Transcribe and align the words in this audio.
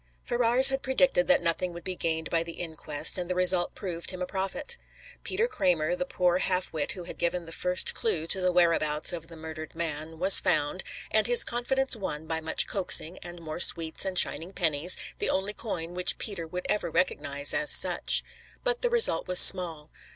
Ferrars 0.23 0.69
had 0.69 0.81
predicted 0.81 1.27
that 1.27 1.43
nothing 1.43 1.73
would 1.73 1.83
be 1.83 1.93
gained 1.95 2.31
by 2.31 2.41
the 2.41 2.53
inquest, 2.53 3.19
and 3.19 3.29
the 3.29 3.35
result 3.35 3.75
proved 3.75 4.09
him 4.09 4.19
a 4.19 4.25
prophet. 4.25 4.75
Peter 5.23 5.47
Kramer, 5.47 5.95
the 5.95 6.07
poor 6.07 6.39
half 6.39 6.73
wit 6.73 6.93
who 6.93 7.03
had 7.03 7.19
given 7.19 7.45
the 7.45 7.51
first 7.51 7.93
clue 7.93 8.25
to 8.25 8.41
the 8.41 8.51
whereabouts 8.51 9.13
of 9.13 9.27
the 9.27 9.35
murdered 9.35 9.75
man, 9.75 10.17
was 10.17 10.39
found, 10.39 10.83
and 11.11 11.27
his 11.27 11.43
confidence 11.43 11.95
won 11.95 12.25
by 12.25 12.41
much 12.41 12.65
coaxing, 12.65 13.19
and 13.19 13.43
more 13.43 13.59
sweets 13.59 14.03
and 14.03 14.17
shining 14.17 14.51
pennies, 14.53 14.97
the 15.19 15.29
only 15.29 15.53
coin 15.53 15.93
which 15.93 16.17
Peter 16.17 16.47
would 16.47 16.65
ever 16.67 16.89
recognise 16.89 17.53
as 17.53 17.69
such. 17.69 18.23
But 18.63 18.81
the 18.81 18.89
result 18.89 19.27
was 19.27 19.37
small. 19.39 19.91